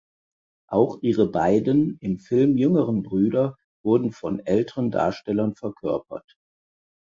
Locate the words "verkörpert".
5.53-6.39